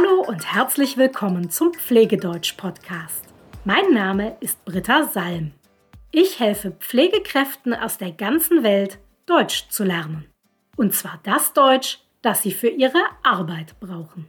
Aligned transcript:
Hallo 0.00 0.22
und 0.22 0.54
herzlich 0.54 0.96
willkommen 0.96 1.50
zum 1.50 1.74
Pflegedeutsch-Podcast. 1.74 3.24
Mein 3.64 3.92
Name 3.92 4.36
ist 4.40 4.64
Britta 4.64 5.04
Salm. 5.04 5.52
Ich 6.10 6.40
helfe 6.40 6.70
Pflegekräften 6.70 7.74
aus 7.74 7.98
der 7.98 8.12
ganzen 8.12 8.62
Welt, 8.62 8.98
Deutsch 9.26 9.68
zu 9.68 9.84
lernen. 9.84 10.26
Und 10.76 10.94
zwar 10.94 11.20
das 11.24 11.52
Deutsch, 11.52 11.98
das 12.22 12.42
sie 12.42 12.52
für 12.52 12.68
ihre 12.68 13.02
Arbeit 13.22 13.78
brauchen. 13.80 14.26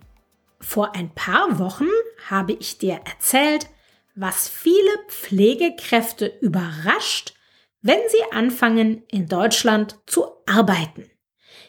Vor 0.59 0.95
ein 0.95 1.13
paar 1.13 1.59
Wochen 1.59 1.88
habe 2.30 2.53
ich 2.53 2.77
dir 2.77 2.99
erzählt, 3.05 3.67
was 4.16 4.49
viele 4.49 4.91
Pflegekräfte 5.08 6.34
überrascht, 6.41 7.34
wenn 7.81 7.99
sie 8.09 8.31
anfangen, 8.31 9.03
in 9.08 9.27
Deutschland 9.27 9.99
zu 10.05 10.26
arbeiten. 10.45 11.09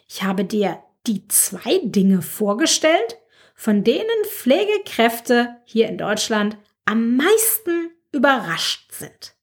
Ich 0.09 0.25
habe 0.25 0.45
dir 0.45 0.83
die 1.07 1.29
zwei 1.29 1.81
Dinge 1.85 2.23
vorgestellt, 2.23 3.19
von 3.63 3.85
denen 3.85 4.25
Pflegekräfte 4.25 5.57
hier 5.67 5.89
in 5.89 5.97
Deutschland 5.97 6.57
am 6.85 7.15
meisten 7.15 7.93
überrascht 8.11 8.91
sind. 8.91 9.37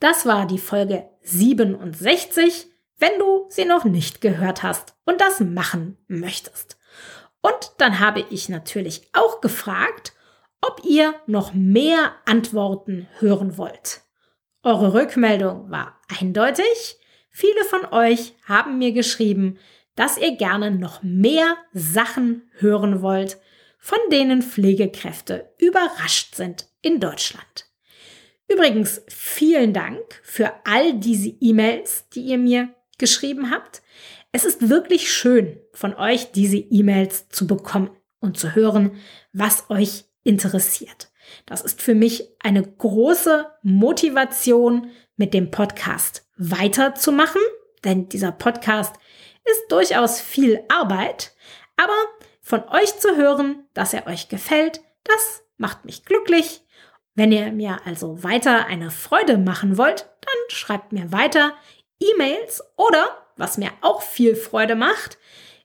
Das 0.00 0.24
war 0.24 0.46
die 0.46 0.56
Folge 0.56 1.10
67, 1.20 2.68
wenn 2.96 3.18
du 3.18 3.44
sie 3.50 3.66
noch 3.66 3.84
nicht 3.84 4.22
gehört 4.22 4.62
hast 4.62 4.96
und 5.04 5.20
das 5.20 5.40
machen 5.40 5.98
möchtest. 6.08 6.78
Und 7.42 7.72
dann 7.76 8.00
habe 8.00 8.24
ich 8.30 8.48
natürlich 8.48 9.10
auch 9.12 9.42
gefragt, 9.42 10.14
ob 10.62 10.80
ihr 10.82 11.14
noch 11.26 11.52
mehr 11.52 12.14
Antworten 12.24 13.08
hören 13.18 13.58
wollt. 13.58 14.00
Eure 14.62 14.94
Rückmeldung 14.94 15.70
war 15.70 16.00
eindeutig. 16.18 16.96
Viele 17.28 17.62
von 17.64 17.84
euch 17.92 18.32
haben 18.46 18.78
mir 18.78 18.92
geschrieben, 18.92 19.58
dass 19.96 20.18
ihr 20.18 20.36
gerne 20.36 20.70
noch 20.70 21.02
mehr 21.02 21.56
Sachen 21.72 22.50
hören 22.58 23.02
wollt, 23.02 23.38
von 23.78 23.98
denen 24.10 24.42
Pflegekräfte 24.42 25.52
überrascht 25.58 26.34
sind 26.34 26.66
in 26.82 27.00
Deutschland. 27.00 27.66
Übrigens, 28.48 29.02
vielen 29.08 29.72
Dank 29.72 30.00
für 30.22 30.52
all 30.64 30.94
diese 30.94 31.28
E-Mails, 31.28 32.08
die 32.10 32.22
ihr 32.22 32.38
mir 32.38 32.74
geschrieben 32.98 33.50
habt. 33.50 33.82
Es 34.32 34.44
ist 34.44 34.68
wirklich 34.68 35.12
schön, 35.12 35.60
von 35.72 35.94
euch 35.94 36.32
diese 36.32 36.56
E-Mails 36.56 37.28
zu 37.28 37.46
bekommen 37.46 37.90
und 38.20 38.38
zu 38.38 38.54
hören, 38.54 38.92
was 39.32 39.70
euch 39.70 40.04
interessiert. 40.24 41.10
Das 41.46 41.62
ist 41.62 41.80
für 41.80 41.94
mich 41.94 42.28
eine 42.42 42.62
große 42.62 43.46
Motivation, 43.62 44.90
mit 45.16 45.34
dem 45.34 45.50
Podcast 45.50 46.28
weiterzumachen, 46.36 47.40
denn 47.84 48.08
dieser 48.08 48.32
Podcast 48.32 48.96
ist 49.44 49.70
durchaus 49.70 50.20
viel 50.20 50.64
Arbeit, 50.68 51.32
aber 51.76 51.96
von 52.40 52.68
euch 52.68 52.98
zu 52.98 53.16
hören, 53.16 53.66
dass 53.74 53.94
er 53.94 54.06
euch 54.06 54.28
gefällt, 54.28 54.80
das 55.04 55.42
macht 55.56 55.84
mich 55.84 56.04
glücklich. 56.04 56.62
Wenn 57.14 57.32
ihr 57.32 57.52
mir 57.52 57.80
also 57.84 58.22
weiter 58.22 58.66
eine 58.66 58.90
Freude 58.90 59.38
machen 59.38 59.78
wollt, 59.78 60.08
dann 60.20 60.34
schreibt 60.48 60.92
mir 60.92 61.12
weiter 61.12 61.54
E-Mails 62.00 62.62
oder, 62.76 63.26
was 63.36 63.58
mir 63.58 63.70
auch 63.80 64.02
viel 64.02 64.34
Freude 64.36 64.74
macht, 64.74 65.18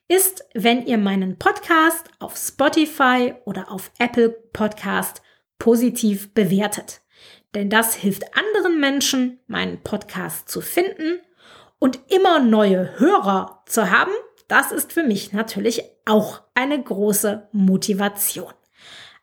ist, 0.08 0.44
wenn 0.54 0.86
ihr 0.86 0.98
meinen 0.98 1.38
Podcast 1.38 2.08
auf 2.18 2.36
Spotify 2.36 3.34
oder 3.44 3.70
auf 3.70 3.92
Apple 3.98 4.30
Podcast 4.30 5.22
positiv 5.58 6.34
bewertet. 6.34 7.00
Denn 7.54 7.68
das 7.68 7.94
hilft 7.94 8.36
anderen 8.36 8.80
Menschen, 8.80 9.40
meinen 9.46 9.82
Podcast 9.82 10.48
zu 10.48 10.60
finden 10.60 11.20
und 11.80 11.98
immer 12.08 12.38
neue 12.38 13.00
Hörer 13.00 13.64
zu 13.66 13.90
haben, 13.90 14.12
das 14.46 14.70
ist 14.70 14.92
für 14.92 15.02
mich 15.02 15.32
natürlich 15.32 15.82
auch 16.06 16.42
eine 16.54 16.80
große 16.80 17.48
Motivation. 17.50 18.52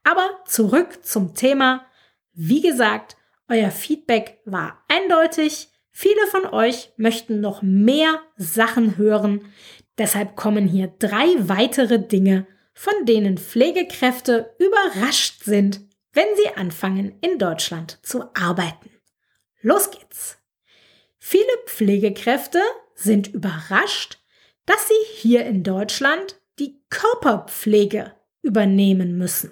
Aber 0.04 0.30
zurück 0.46 1.06
zum 1.06 1.34
Thema. 1.36 1.86
Wie 2.34 2.62
gesagt, 2.62 3.16
euer 3.48 3.72
Feedback 3.72 4.40
war 4.46 4.84
eindeutig. 4.88 5.70
Viele 5.92 6.28
von 6.28 6.46
euch 6.46 6.92
möchten 6.98 7.40
noch 7.40 7.62
mehr 7.62 8.22
Sachen 8.36 8.98
hören. 8.98 9.54
Deshalb 9.98 10.36
kommen 10.36 10.68
hier 10.68 10.94
drei 11.00 11.28
weitere 11.40 12.00
Dinge, 12.00 12.48
von 12.74 12.94
denen 13.06 13.38
Pflegekräfte 13.38 14.56
überrascht 14.60 15.44
sind, 15.44 15.82
wenn 16.14 16.28
sie 16.36 16.56
anfangen, 16.56 17.18
in 17.22 17.38
Deutschland 17.38 18.00
zu 18.04 18.24
arbeiten. 18.34 18.92
Los 19.62 19.92
geht's! 19.92 20.38
Viele 21.30 21.58
Pflegekräfte 21.66 22.62
sind 22.96 23.34
überrascht, 23.34 24.18
dass 24.66 24.88
sie 24.88 25.18
hier 25.18 25.46
in 25.46 25.62
Deutschland 25.62 26.40
die 26.58 26.80
Körperpflege 26.90 28.14
übernehmen 28.44 29.18
müssen. 29.18 29.52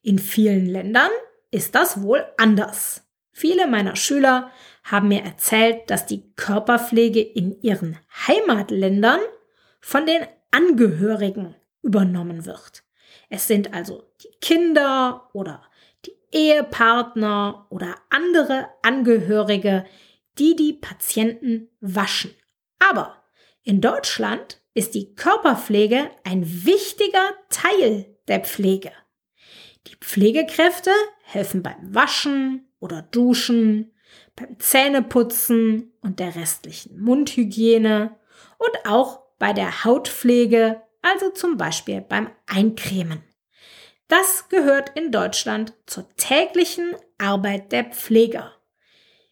In 0.00 0.18
vielen 0.18 0.64
Ländern 0.64 1.10
ist 1.50 1.74
das 1.74 2.00
wohl 2.00 2.24
anders. 2.38 3.02
Viele 3.30 3.66
meiner 3.66 3.94
Schüler 3.94 4.52
haben 4.82 5.08
mir 5.08 5.22
erzählt, 5.22 5.90
dass 5.90 6.06
die 6.06 6.32
Körperpflege 6.36 7.20
in 7.20 7.60
ihren 7.60 7.98
Heimatländern 8.26 9.20
von 9.82 10.06
den 10.06 10.22
Angehörigen 10.50 11.56
übernommen 11.82 12.46
wird. 12.46 12.84
Es 13.28 13.46
sind 13.46 13.74
also 13.74 14.04
die 14.22 14.34
Kinder 14.40 15.28
oder 15.34 15.62
die 16.06 16.16
Ehepartner 16.32 17.66
oder 17.68 17.96
andere 18.08 18.70
Angehörige, 18.80 19.84
die 20.40 20.56
die 20.56 20.72
Patienten 20.72 21.68
waschen. 21.80 22.34
Aber 22.78 23.22
in 23.62 23.80
Deutschland 23.80 24.62
ist 24.72 24.94
die 24.94 25.14
Körperpflege 25.14 26.10
ein 26.24 26.64
wichtiger 26.64 27.34
Teil 27.50 28.16
der 28.26 28.40
Pflege. 28.40 28.90
Die 29.86 29.96
Pflegekräfte 29.96 30.90
helfen 31.22 31.62
beim 31.62 31.94
Waschen 31.94 32.68
oder 32.80 33.02
Duschen, 33.02 33.92
beim 34.34 34.58
Zähneputzen 34.58 35.92
und 36.00 36.18
der 36.20 36.34
restlichen 36.34 36.98
Mundhygiene 37.00 38.16
und 38.58 38.86
auch 38.86 39.20
bei 39.38 39.52
der 39.52 39.84
Hautpflege, 39.84 40.82
also 41.02 41.30
zum 41.30 41.56
Beispiel 41.56 42.00
beim 42.00 42.30
Eincremen. 42.46 43.22
Das 44.08 44.48
gehört 44.48 44.98
in 44.98 45.12
Deutschland 45.12 45.74
zur 45.86 46.08
täglichen 46.16 46.94
Arbeit 47.18 47.72
der 47.72 47.84
Pfleger. 47.84 48.59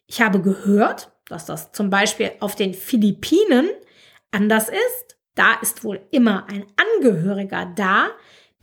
Ich 0.09 0.21
habe 0.21 0.41
gehört, 0.41 1.11
dass 1.27 1.45
das 1.45 1.71
zum 1.71 1.91
Beispiel 1.91 2.31
auf 2.39 2.55
den 2.55 2.73
Philippinen 2.73 3.69
anders 4.31 4.67
ist. 4.67 5.17
Da 5.35 5.53
ist 5.61 5.83
wohl 5.83 6.01
immer 6.09 6.47
ein 6.49 6.65
Angehöriger 6.97 7.71
da, 7.75 8.09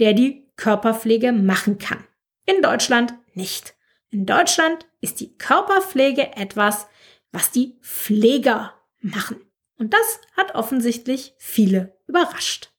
der 0.00 0.12
die 0.12 0.50
Körperpflege 0.56 1.32
machen 1.32 1.78
kann. 1.78 2.04
In 2.46 2.62
Deutschland 2.62 3.14
nicht. 3.34 3.74
In 4.10 4.26
Deutschland 4.26 4.86
ist 5.00 5.20
die 5.20 5.38
Körperpflege 5.38 6.36
etwas, 6.36 6.88
was 7.30 7.52
die 7.52 7.78
Pfleger 7.80 8.74
machen. 9.00 9.40
Und 9.78 9.94
das 9.94 10.20
hat 10.36 10.56
offensichtlich 10.56 11.34
viele 11.38 11.96
überrascht. 12.08 12.72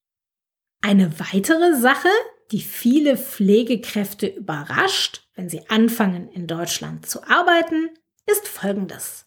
Eine 0.82 1.18
weitere 1.20 1.76
Sache, 1.78 2.10
die 2.52 2.62
viele 2.62 3.16
Pflegekräfte 3.16 4.28
überrascht, 4.28 5.26
wenn 5.36 5.48
sie 5.48 5.70
anfangen 5.70 6.30
in 6.30 6.48
Deutschland 6.48 7.06
zu 7.06 7.24
arbeiten, 7.24 7.92
ist 8.28 8.48
folgendes. 8.48 9.26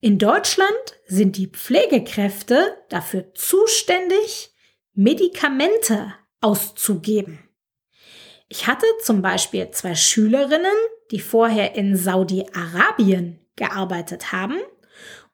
In 0.00 0.18
Deutschland 0.18 0.70
sind 1.06 1.36
die 1.36 1.48
Pflegekräfte 1.48 2.76
dafür 2.88 3.32
zuständig, 3.34 4.52
Medikamente 4.94 6.14
auszugeben. 6.40 7.48
Ich 8.48 8.66
hatte 8.66 8.86
zum 9.02 9.22
Beispiel 9.22 9.70
zwei 9.70 9.94
Schülerinnen, 9.94 10.76
die 11.10 11.20
vorher 11.20 11.74
in 11.74 11.96
Saudi-Arabien 11.96 13.40
gearbeitet 13.56 14.32
haben 14.32 14.58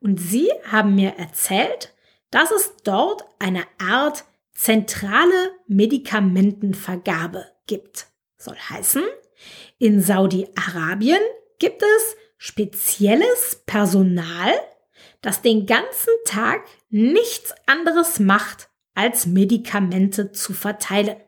und 0.01 0.19
sie 0.19 0.51
haben 0.71 0.95
mir 0.95 1.15
erzählt, 1.19 1.95
dass 2.31 2.51
es 2.51 2.75
dort 2.83 3.25
eine 3.39 3.65
Art 3.79 4.25
zentrale 4.53 5.53
Medikamentenvergabe 5.67 7.47
gibt. 7.67 8.07
Soll 8.37 8.57
heißen, 8.57 9.03
in 9.79 10.01
Saudi-Arabien 10.01 11.21
gibt 11.59 11.83
es 11.83 12.17
spezielles 12.43 13.63
Personal, 13.67 14.53
das 15.21 15.43
den 15.43 15.65
ganzen 15.65 16.13
Tag 16.27 16.65
nichts 16.91 17.55
anderes 17.67 18.19
macht, 18.19 18.69
als 18.95 19.27
Medikamente 19.27 20.33
zu 20.33 20.53
verteilen. 20.53 21.19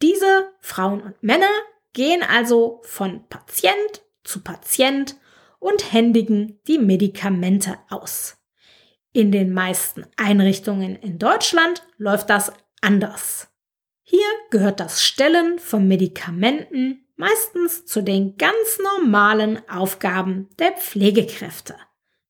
Diese 0.00 0.50
Frauen 0.60 1.02
und 1.02 1.22
Männer 1.22 1.50
gehen 1.92 2.22
also 2.22 2.80
von 2.84 3.28
Patient 3.28 4.02
zu 4.24 4.42
Patient 4.42 5.16
und 5.58 5.92
händigen 5.92 6.60
die 6.66 6.78
Medikamente 6.78 7.76
aus. 7.90 8.38
In 9.12 9.30
den 9.30 9.52
meisten 9.52 10.06
Einrichtungen 10.16 10.96
in 10.96 11.18
Deutschland 11.18 11.86
läuft 11.98 12.30
das 12.30 12.54
anders. 12.80 13.48
Hier 14.02 14.26
gehört 14.50 14.80
das 14.80 15.04
Stellen 15.04 15.58
von 15.58 15.86
Medikamenten 15.86 17.05
meistens 17.16 17.86
zu 17.86 18.02
den 18.02 18.36
ganz 18.36 18.78
normalen 18.82 19.68
Aufgaben 19.68 20.48
der 20.58 20.72
Pflegekräfte. 20.72 21.74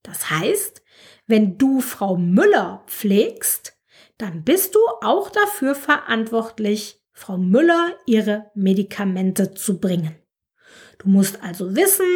Das 0.02 0.30
heißt, 0.30 0.82
wenn 1.26 1.58
du 1.58 1.80
Frau 1.80 2.16
Müller 2.16 2.84
pflegst, 2.86 3.76
dann 4.18 4.44
bist 4.44 4.74
du 4.74 4.80
auch 5.02 5.30
dafür 5.30 5.74
verantwortlich, 5.74 7.02
Frau 7.12 7.36
Müller 7.36 7.96
ihre 8.06 8.50
Medikamente 8.54 9.54
zu 9.54 9.80
bringen. 9.80 10.16
Du 10.98 11.08
musst 11.08 11.42
also 11.42 11.74
wissen, 11.74 12.06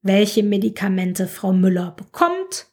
welche 0.00 0.42
Medikamente 0.42 1.26
Frau 1.26 1.52
Müller 1.52 1.92
bekommt, 1.92 2.68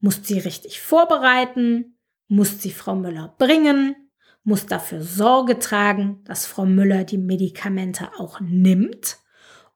musst 0.00 0.26
sie 0.26 0.38
richtig 0.38 0.80
vorbereiten, 0.80 1.98
musst 2.28 2.62
sie 2.62 2.70
Frau 2.70 2.94
Müller 2.94 3.34
bringen, 3.38 3.96
musst 4.44 4.70
dafür 4.70 5.02
Sorge 5.02 5.58
tragen, 5.58 6.22
dass 6.24 6.46
Frau 6.46 6.66
Müller 6.66 7.04
die 7.04 7.18
Medikamente 7.18 8.10
auch 8.18 8.40
nimmt 8.40 9.18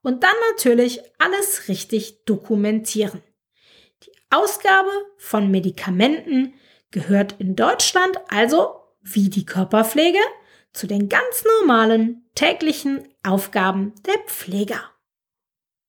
und 0.01 0.23
dann 0.23 0.35
natürlich 0.51 1.01
alles 1.17 1.67
richtig 1.67 2.23
dokumentieren. 2.25 3.21
Die 4.03 4.11
Ausgabe 4.29 4.89
von 5.17 5.51
Medikamenten 5.51 6.53
gehört 6.91 7.35
in 7.39 7.55
Deutschland 7.55 8.17
also, 8.29 8.75
wie 9.01 9.29
die 9.29 9.45
Körperpflege, 9.45 10.19
zu 10.71 10.87
den 10.87 11.09
ganz 11.09 11.43
normalen 11.59 12.29
täglichen 12.35 13.07
Aufgaben 13.23 13.93
der 14.05 14.17
Pfleger. 14.27 14.81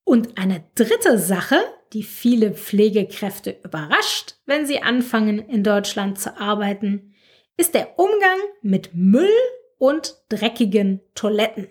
Und 0.05 0.39
eine 0.39 0.65
dritte 0.75 1.19
Sache, 1.19 1.57
die 1.93 2.03
viele 2.03 2.53
Pflegekräfte 2.53 3.57
überrascht, 3.63 4.37
wenn 4.47 4.67
sie 4.67 4.83
anfangen 4.83 5.39
in 5.39 5.63
Deutschland 5.63 6.19
zu 6.19 6.41
arbeiten, 6.41 7.15
ist 7.61 7.75
der 7.75 7.99
Umgang 7.99 8.39
mit 8.63 8.95
Müll 8.95 9.29
und 9.77 10.17
dreckigen 10.31 11.03
Toiletten. 11.15 11.69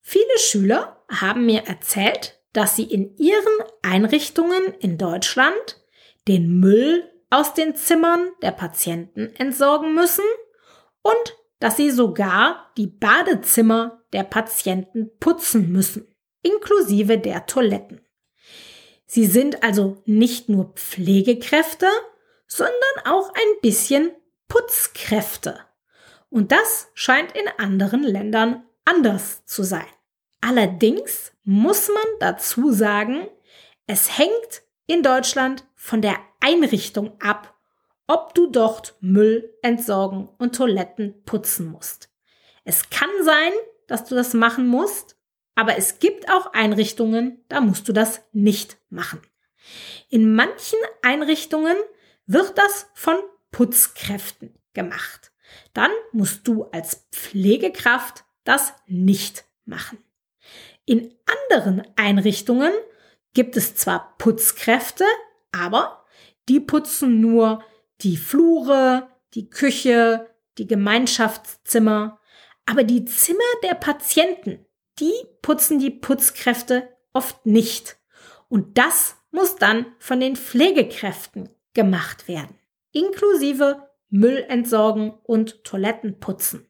Viele 0.00 0.38
Schüler 0.38 1.04
haben 1.10 1.44
mir 1.44 1.64
erzählt, 1.66 2.40
dass 2.54 2.76
sie 2.76 2.84
in 2.84 3.14
ihren 3.18 3.58
Einrichtungen 3.82 4.72
in 4.80 4.96
Deutschland 4.96 5.84
den 6.26 6.60
Müll 6.60 7.04
aus 7.28 7.52
den 7.52 7.76
Zimmern 7.76 8.30
der 8.40 8.52
Patienten 8.52 9.34
entsorgen 9.36 9.94
müssen 9.94 10.24
und 11.02 11.36
dass 11.58 11.76
sie 11.76 11.90
sogar 11.90 12.72
die 12.78 12.86
Badezimmer 12.86 14.02
der 14.14 14.22
Patienten 14.22 15.10
putzen 15.20 15.70
müssen, 15.70 16.08
inklusive 16.40 17.18
der 17.18 17.44
Toiletten. 17.44 18.00
Sie 19.04 19.26
sind 19.26 19.62
also 19.62 20.02
nicht 20.06 20.48
nur 20.48 20.72
Pflegekräfte, 20.72 21.86
sondern 22.46 22.72
auch 23.04 23.28
ein 23.34 23.60
bisschen 23.60 24.10
Putzkräfte. 24.48 25.60
Und 26.30 26.52
das 26.52 26.88
scheint 26.94 27.32
in 27.32 27.48
anderen 27.58 28.02
Ländern 28.02 28.64
anders 28.84 29.44
zu 29.44 29.62
sein. 29.62 29.86
Allerdings 30.40 31.32
muss 31.44 31.88
man 31.88 32.04
dazu 32.20 32.72
sagen, 32.72 33.28
es 33.86 34.18
hängt 34.18 34.62
in 34.86 35.02
Deutschland 35.02 35.64
von 35.74 36.02
der 36.02 36.18
Einrichtung 36.40 37.20
ab, 37.20 37.54
ob 38.06 38.34
du 38.34 38.48
dort 38.48 38.96
Müll 39.00 39.52
entsorgen 39.62 40.28
und 40.38 40.54
Toiletten 40.54 41.22
putzen 41.24 41.66
musst. 41.66 42.10
Es 42.64 42.90
kann 42.90 43.10
sein, 43.22 43.52
dass 43.86 44.04
du 44.04 44.14
das 44.14 44.34
machen 44.34 44.66
musst, 44.68 45.16
aber 45.54 45.76
es 45.76 45.98
gibt 45.98 46.30
auch 46.30 46.52
Einrichtungen, 46.52 47.44
da 47.48 47.60
musst 47.60 47.88
du 47.88 47.92
das 47.92 48.22
nicht 48.32 48.78
machen. 48.90 49.20
In 50.08 50.34
manchen 50.34 50.78
Einrichtungen 51.02 51.76
wird 52.26 52.58
das 52.58 52.88
von 52.94 53.16
Putzkräften 53.56 54.54
gemacht. 54.74 55.32
Dann 55.72 55.90
musst 56.12 56.46
du 56.46 56.64
als 56.72 57.06
Pflegekraft 57.10 58.26
das 58.44 58.74
nicht 58.86 59.46
machen. 59.64 59.96
In 60.84 61.14
anderen 61.48 61.82
Einrichtungen 61.96 62.72
gibt 63.32 63.56
es 63.56 63.74
zwar 63.74 64.14
Putzkräfte, 64.18 65.06
aber 65.52 66.04
die 66.50 66.60
putzen 66.60 67.18
nur 67.22 67.64
die 68.02 68.18
Flure, 68.18 69.08
die 69.32 69.48
Küche, 69.48 70.28
die 70.58 70.66
Gemeinschaftszimmer, 70.66 72.20
aber 72.66 72.84
die 72.84 73.06
Zimmer 73.06 73.40
der 73.62 73.74
Patienten, 73.74 74.66
die 74.98 75.14
putzen 75.40 75.78
die 75.78 75.90
Putzkräfte 75.90 76.94
oft 77.14 77.46
nicht. 77.46 77.96
Und 78.50 78.76
das 78.76 79.16
muss 79.30 79.56
dann 79.56 79.86
von 79.98 80.20
den 80.20 80.36
Pflegekräften 80.36 81.48
gemacht 81.72 82.28
werden, 82.28 82.58
inklusive 82.96 83.90
Müll 84.08 84.44
entsorgen 84.48 85.12
und 85.22 85.62
Toiletten 85.64 86.18
putzen. 86.18 86.66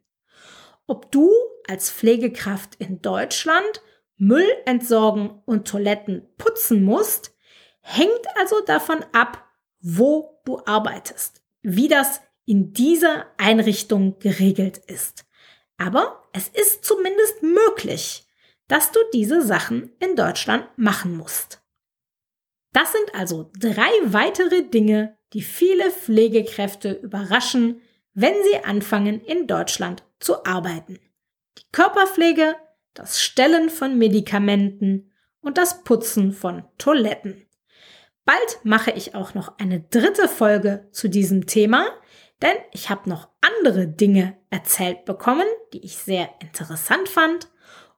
Ob 0.88 1.12
du 1.12 1.31
als 1.69 1.90
Pflegekraft 1.90 2.75
in 2.76 3.00
Deutschland 3.00 3.82
Müll 4.17 4.49
entsorgen 4.64 5.43
und 5.44 5.69
Toiletten 5.69 6.26
putzen 6.37 6.82
musst, 6.82 7.37
hängt 7.81 8.26
also 8.37 8.61
davon 8.61 9.05
ab, 9.12 9.44
wo 9.81 10.40
du 10.44 10.61
arbeitest, 10.64 11.43
wie 11.62 11.87
das 11.87 12.20
in 12.44 12.72
dieser 12.72 13.26
Einrichtung 13.37 14.19
geregelt 14.19 14.79
ist. 14.79 15.26
Aber 15.76 16.25
es 16.32 16.49
ist 16.49 16.84
zumindest 16.84 17.43
möglich, 17.43 18.26
dass 18.67 18.90
du 18.90 18.99
diese 19.12 19.43
Sachen 19.43 19.93
in 20.00 20.17
Deutschland 20.17 20.67
machen 20.76 21.17
musst. 21.17 21.62
Das 22.76 22.93
sind 22.93 23.14
also 23.14 23.50
drei 23.58 23.88
weitere 24.05 24.61
Dinge, 24.62 25.17
die 25.32 25.40
viele 25.40 25.90
Pflegekräfte 25.90 26.93
überraschen, 26.93 27.81
wenn 28.12 28.34
sie 28.44 28.62
anfangen 28.64 29.23
in 29.23 29.46
Deutschland 29.46 30.05
zu 30.20 30.44
arbeiten. 30.44 30.99
Die 31.56 31.62
Körperpflege, 31.73 32.55
das 32.93 33.23
Stellen 33.23 33.70
von 33.70 33.96
Medikamenten 33.96 35.11
und 35.40 35.56
das 35.56 35.84
Putzen 35.84 36.32
von 36.34 36.64
Toiletten. 36.76 37.46
Bald 38.26 38.58
mache 38.62 38.90
ich 38.90 39.14
auch 39.14 39.32
noch 39.32 39.56
eine 39.58 39.81
dritte 39.81 40.29
Folge 40.29 40.87
zu 40.93 41.08
diesem 41.08 41.46
Thema, 41.46 41.87
denn 42.43 42.56
ich 42.72 42.90
habe 42.90 43.08
noch 43.08 43.31
andere 43.40 43.88
Dinge 43.88 44.37
erzählt 44.50 45.06
bekommen, 45.06 45.46
die 45.72 45.82
ich 45.82 45.96
sehr 45.96 46.29
interessant 46.43 47.08
fand. 47.08 47.49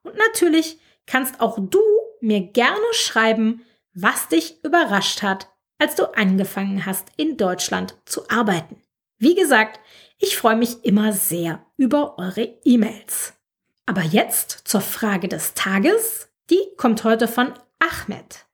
Und 0.05 0.17
natürlich 0.17 0.79
kannst 1.05 1.41
auch 1.41 1.59
du 1.59 1.81
mir 2.21 2.43
gerne 2.53 2.79
schreiben, 2.93 3.65
was 4.01 4.29
dich 4.29 4.63
überrascht 4.65 5.23
hat, 5.23 5.49
als 5.79 5.97
du 5.97 6.05
angefangen 6.15 6.87
hast, 6.87 7.09
in 7.17 7.37
Deutschland 7.37 7.97
zu 8.05 8.29
arbeiten. 8.29 8.83
Wie 9.19 9.35
gesagt, 9.35 9.81
ich 10.19 10.37
freue 10.37 10.57
mich 10.57 10.85
immer 10.85 11.13
sehr 11.13 11.65
über 11.77 12.19
eure 12.19 12.43
E-Mails. 12.65 13.35
Aber 13.87 14.03
jetzt 14.03 14.63
zur 14.65 14.81
Frage 14.81 15.29
des 15.29 15.55
Tages. 15.55 16.29
Die 16.51 16.61
kommt 16.77 17.05
heute 17.05 17.29
von 17.29 17.53
Ahmed. 17.79 18.47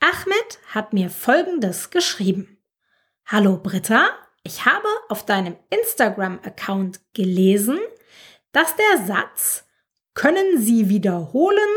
Ahmed 0.00 0.58
hat 0.68 0.92
mir 0.92 1.10
Folgendes 1.10 1.90
geschrieben. 1.90 2.58
Hallo 3.26 3.58
Britta, 3.58 4.10
ich 4.42 4.64
habe 4.64 4.88
auf 5.08 5.26
deinem 5.26 5.56
Instagram-Account 5.70 7.00
gelesen, 7.12 7.78
dass 8.52 8.74
der 8.76 9.06
Satz 9.06 9.64
können 10.14 10.60
Sie 10.60 10.88
wiederholen 10.88 11.68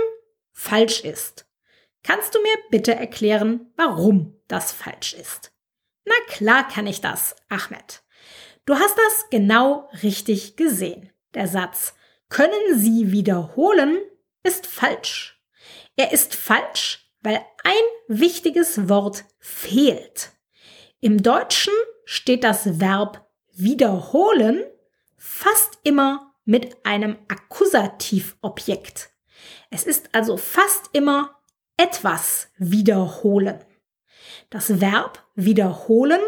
falsch 0.53 1.01
ist. 1.01 1.50
Kannst 2.03 2.33
du 2.33 2.41
mir 2.41 2.57
bitte 2.69 2.95
erklären, 2.95 3.71
warum 3.75 4.35
das 4.47 4.71
falsch 4.71 5.13
ist? 5.13 5.51
Na 6.05 6.15
klar 6.27 6.67
kann 6.67 6.87
ich 6.87 7.01
das, 7.01 7.35
Ahmed. 7.49 8.03
Du 8.65 8.75
hast 8.75 8.97
das 8.97 9.29
genau 9.29 9.89
richtig 10.03 10.55
gesehen. 10.55 11.11
Der 11.33 11.47
Satz 11.47 11.93
können 12.29 12.77
Sie 12.77 13.11
wiederholen 13.11 13.99
ist 14.43 14.65
falsch. 14.65 15.39
Er 15.95 16.11
ist 16.11 16.35
falsch, 16.35 17.11
weil 17.21 17.45
ein 17.63 18.17
wichtiges 18.19 18.89
Wort 18.89 19.25
fehlt. 19.39 20.31
Im 20.99 21.21
Deutschen 21.21 21.73
steht 22.05 22.43
das 22.43 22.79
Verb 22.79 23.27
wiederholen 23.53 24.63
fast 25.17 25.79
immer 25.83 26.33
mit 26.45 26.85
einem 26.85 27.17
Akkusativobjekt. 27.27 29.11
Es 29.69 29.83
ist 29.83 30.09
also 30.13 30.37
fast 30.37 30.89
immer 30.93 31.40
etwas 31.81 32.49
wiederholen. 32.57 33.59
Das 34.51 34.79
Verb 34.79 35.25
wiederholen 35.33 36.21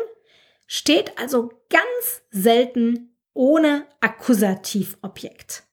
steht 0.65 1.15
also 1.19 1.51
ganz 1.69 2.24
selten 2.31 3.15
ohne 3.33 3.86
Akkusativobjekt. 4.01 5.63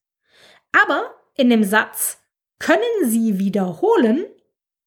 Aber 0.72 1.14
in 1.34 1.48
dem 1.48 1.64
Satz 1.64 2.18
können 2.58 2.82
Sie 3.04 3.38
wiederholen 3.38 4.26